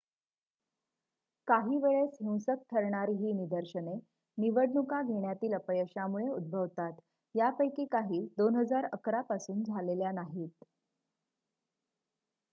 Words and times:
काही 1.47 1.77
वेळेस-हिंसक 1.77 2.61
ठरणारी 2.71 3.13
ही 3.15 3.33
निदर्शने 3.33 3.93
निवडणुका 4.37 5.01
घेण्यातील 5.03 5.53
अपयशामुळे 5.53 6.27
उद्भवतात 6.29 6.93
यापैकी 7.35 7.85
काही 7.91 8.25
2011 8.37 9.21
पासून 9.23 9.63
झालेल्या 9.63 10.11
नाहीत 10.13 10.63